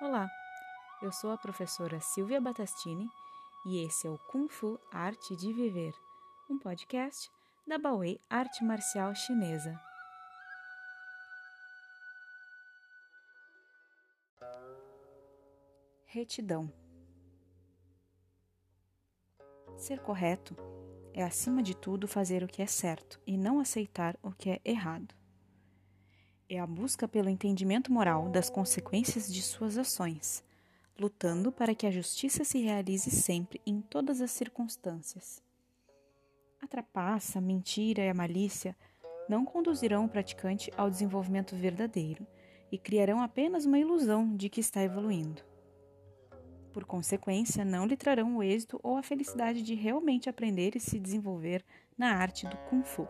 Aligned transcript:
Olá, 0.00 0.30
eu 1.02 1.12
sou 1.12 1.30
a 1.30 1.36
professora 1.36 2.00
Silvia 2.00 2.40
Batastini 2.40 3.06
e 3.66 3.84
esse 3.84 4.06
é 4.06 4.10
o 4.10 4.16
Kung 4.16 4.48
Fu 4.48 4.80
Arte 4.90 5.36
de 5.36 5.52
Viver, 5.52 5.92
um 6.48 6.58
podcast 6.58 7.30
da 7.66 7.76
Baoei 7.76 8.18
Arte 8.30 8.64
Marcial 8.64 9.14
Chinesa. 9.14 9.78
Retidão 16.06 16.72
Ser 19.76 20.00
correto 20.00 20.56
é, 21.12 21.22
acima 21.22 21.62
de 21.62 21.76
tudo, 21.76 22.08
fazer 22.08 22.42
o 22.42 22.48
que 22.48 22.62
é 22.62 22.66
certo 22.66 23.20
e 23.26 23.36
não 23.36 23.60
aceitar 23.60 24.16
o 24.22 24.32
que 24.32 24.48
é 24.48 24.60
errado 24.64 25.19
é 26.50 26.58
a 26.58 26.66
busca 26.66 27.06
pelo 27.06 27.28
entendimento 27.28 27.92
moral 27.92 28.28
das 28.28 28.50
consequências 28.50 29.32
de 29.32 29.40
suas 29.40 29.78
ações, 29.78 30.42
lutando 30.98 31.52
para 31.52 31.76
que 31.76 31.86
a 31.86 31.92
justiça 31.92 32.42
se 32.42 32.58
realize 32.58 33.08
sempre 33.08 33.60
em 33.64 33.80
todas 33.80 34.20
as 34.20 34.32
circunstâncias. 34.32 35.40
A 36.60 36.66
trapaça, 36.66 37.38
a 37.38 37.42
mentira 37.42 38.02
e 38.02 38.08
a 38.08 38.14
malícia 38.14 38.76
não 39.28 39.44
conduzirão 39.44 40.06
o 40.06 40.08
praticante 40.08 40.72
ao 40.76 40.90
desenvolvimento 40.90 41.54
verdadeiro 41.54 42.26
e 42.72 42.76
criarão 42.76 43.22
apenas 43.22 43.64
uma 43.64 43.78
ilusão 43.78 44.36
de 44.36 44.48
que 44.48 44.60
está 44.60 44.82
evoluindo. 44.82 45.42
Por 46.72 46.84
consequência, 46.84 47.64
não 47.64 47.86
lhe 47.86 47.96
trarão 47.96 48.36
o 48.36 48.42
êxito 48.42 48.78
ou 48.82 48.96
a 48.96 49.02
felicidade 49.04 49.62
de 49.62 49.74
realmente 49.74 50.28
aprender 50.28 50.74
e 50.74 50.80
se 50.80 50.98
desenvolver 50.98 51.64
na 51.96 52.16
arte 52.16 52.44
do 52.46 52.56
Kung 52.68 52.82
Fu. 52.82 53.08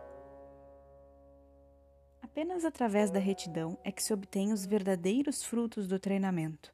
Apenas 2.31 2.63
através 2.63 3.11
da 3.11 3.19
retidão 3.19 3.77
é 3.83 3.91
que 3.91 4.01
se 4.01 4.13
obtém 4.13 4.53
os 4.53 4.65
verdadeiros 4.65 5.43
frutos 5.43 5.85
do 5.85 5.99
treinamento. 5.99 6.73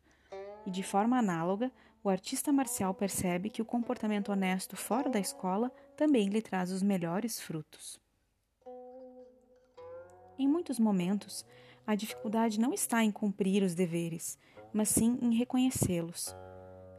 E 0.68 0.70
de 0.70 0.84
forma 0.84 1.18
análoga, 1.18 1.72
o 2.04 2.10
artista 2.10 2.54
marcial 2.54 2.94
percebe 2.94 3.50
que 3.50 3.62
o 3.62 3.66
comportamento 3.66 4.32
honesto 4.32 4.76
fora 4.76 5.10
da 5.10 5.20
escola 5.20 5.72
também 5.96 6.30
lhe 6.30 6.44
traz 6.44 6.72
os 6.72 6.84
melhores 6.84 7.42
frutos. 7.42 8.00
Em 10.38 10.48
muitos 10.48 10.78
momentos, 10.78 11.44
a 11.88 11.96
dificuldade 11.96 12.60
não 12.60 12.72
está 12.72 13.04
em 13.04 13.12
cumprir 13.12 13.64
os 13.64 13.74
deveres, 13.74 14.38
mas 14.72 14.90
sim 14.90 15.18
em 15.24 15.34
reconhecê-los. 15.34 16.36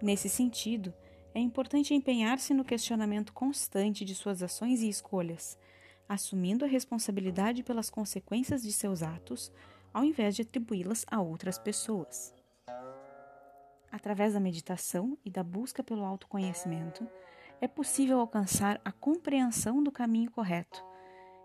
Nesse 0.02 0.28
sentido, 0.28 0.92
é 1.32 1.38
importante 1.38 1.94
empenhar-se 1.94 2.52
no 2.52 2.64
questionamento 2.64 3.32
constante 3.32 4.04
de 4.04 4.16
suas 4.16 4.42
ações 4.42 4.82
e 4.82 4.88
escolhas, 4.88 5.56
assumindo 6.08 6.64
a 6.64 6.68
responsabilidade 6.68 7.62
pelas 7.62 7.90
consequências 7.90 8.62
de 8.62 8.72
seus 8.72 9.02
atos, 9.02 9.52
ao 9.92 10.04
invés 10.04 10.34
de 10.34 10.42
atribuí-las 10.42 11.04
a 11.10 11.20
outras 11.20 11.58
pessoas. 11.58 12.34
Através 13.90 14.34
da 14.34 14.40
meditação 14.40 15.18
e 15.24 15.30
da 15.30 15.42
busca 15.42 15.82
pelo 15.82 16.04
autoconhecimento, 16.04 17.06
é 17.60 17.66
possível 17.66 18.20
alcançar 18.20 18.80
a 18.84 18.92
compreensão 18.92 19.82
do 19.82 19.90
caminho 19.90 20.30
correto 20.30 20.84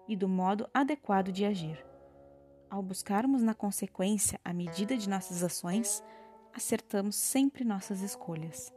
e 0.07 0.15
do 0.15 0.27
modo 0.27 0.69
adequado 0.73 1.31
de 1.31 1.45
agir. 1.45 1.83
Ao 2.69 2.81
buscarmos 2.81 3.41
na 3.41 3.53
consequência 3.53 4.39
a 4.43 4.53
medida 4.53 4.97
de 4.97 5.09
nossas 5.09 5.43
ações, 5.43 6.03
acertamos 6.53 7.15
sempre 7.15 7.63
nossas 7.63 8.01
escolhas 8.01 8.73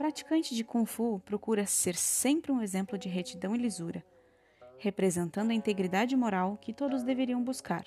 praticante 0.00 0.54
de 0.54 0.64
Kung 0.64 0.86
Fu 0.86 1.20
procura 1.26 1.66
ser 1.66 1.94
sempre 1.94 2.50
um 2.50 2.62
exemplo 2.62 2.96
de 2.96 3.06
retidão 3.06 3.54
e 3.54 3.58
lisura, 3.58 4.02
representando 4.78 5.50
a 5.50 5.54
integridade 5.54 6.16
moral 6.16 6.56
que 6.56 6.72
todos 6.72 7.02
deveriam 7.02 7.44
buscar. 7.44 7.84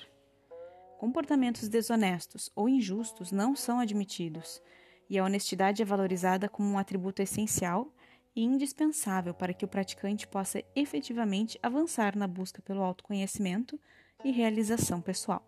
Comportamentos 1.00 1.68
desonestos 1.68 2.52
ou 2.56 2.70
injustos 2.70 3.32
não 3.32 3.56
são 3.56 3.80
admitidos, 3.80 4.62
e 5.10 5.18
a 5.18 5.26
honestidade 5.26 5.82
é 5.82 5.86
valorizada 5.86 6.48
como 6.48 6.70
um 6.70 6.78
atributo 6.78 7.20
essencial 7.20 7.92
e 8.36 8.44
indispensável 8.44 9.34
para 9.34 9.52
que 9.52 9.66
o 9.66 9.68
praticante 9.68 10.28
possa 10.28 10.64
efetivamente 10.76 11.58
avançar 11.64 12.16
na 12.16 12.28
busca 12.28 12.62
pelo 12.62 12.84
autoconhecimento 12.84 13.80
e 14.24 14.30
realização 14.30 15.02
pessoal. 15.02 15.44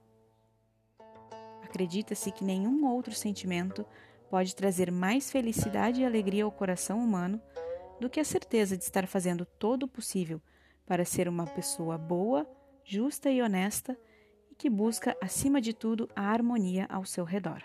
Acredita-se 1.61 2.31
que 2.31 2.43
nenhum 2.43 2.87
outro 2.87 3.13
sentimento 3.13 3.85
pode 4.29 4.55
trazer 4.55 4.91
mais 4.91 5.31
felicidade 5.31 6.01
e 6.01 6.05
alegria 6.05 6.43
ao 6.43 6.51
coração 6.51 6.99
humano 6.99 7.41
do 7.99 8.09
que 8.09 8.19
a 8.19 8.25
certeza 8.25 8.77
de 8.77 8.83
estar 8.83 9.07
fazendo 9.07 9.45
todo 9.45 9.83
o 9.83 9.87
possível 9.87 10.41
para 10.85 11.05
ser 11.05 11.27
uma 11.27 11.45
pessoa 11.45 11.97
boa, 11.97 12.47
justa 12.83 13.29
e 13.29 13.41
honesta 13.41 13.97
e 14.51 14.55
que 14.55 14.69
busca, 14.69 15.15
acima 15.21 15.59
de 15.59 15.73
tudo, 15.73 16.09
a 16.15 16.23
harmonia 16.23 16.85
ao 16.89 17.05
seu 17.05 17.23
redor. 17.23 17.61